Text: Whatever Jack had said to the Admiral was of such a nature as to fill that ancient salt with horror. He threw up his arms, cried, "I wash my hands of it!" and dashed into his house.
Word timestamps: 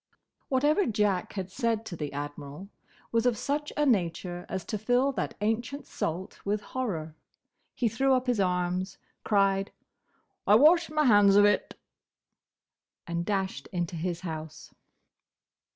Whatever 0.49 0.87
Jack 0.87 1.33
had 1.33 1.51
said 1.51 1.85
to 1.85 1.95
the 1.95 2.11
Admiral 2.11 2.69
was 3.11 3.27
of 3.27 3.37
such 3.37 3.71
a 3.77 3.85
nature 3.85 4.47
as 4.49 4.65
to 4.65 4.79
fill 4.79 5.11
that 5.11 5.35
ancient 5.41 5.85
salt 5.85 6.39
with 6.43 6.59
horror. 6.61 7.15
He 7.75 7.87
threw 7.87 8.15
up 8.15 8.25
his 8.25 8.39
arms, 8.39 8.97
cried, 9.23 9.71
"I 10.47 10.55
wash 10.55 10.89
my 10.89 11.05
hands 11.05 11.35
of 11.35 11.45
it!" 11.45 11.77
and 13.05 13.23
dashed 13.27 13.67
into 13.71 13.95
his 13.95 14.21
house. 14.21 14.73